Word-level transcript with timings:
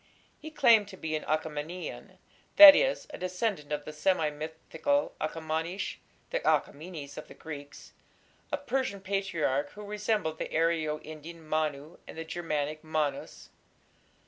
He 0.39 0.49
claimed 0.49 0.87
to 0.87 0.97
be 0.97 1.15
an 1.15 1.23
Achaemenian 1.27 2.17
that 2.55 2.75
is 2.75 3.05
a 3.11 3.19
descendant 3.19 3.71
of 3.71 3.85
the 3.85 3.93
semi 3.93 4.31
mythical 4.31 5.13
Akhamanish 5.21 5.97
(the 6.31 6.39
Achaemenes 6.39 7.19
of 7.19 7.27
the 7.27 7.35
Greeks), 7.35 7.93
a 8.51 8.57
Persian 8.57 9.01
patriarch 9.01 9.69
who 9.73 9.83
resembled 9.85 10.39
the 10.39 10.47
Aryo 10.51 10.99
Indian 11.05 11.47
Manu 11.47 11.97
and 12.07 12.17
the 12.17 12.25
Germanic 12.25 12.83
Mannus. 12.83 13.49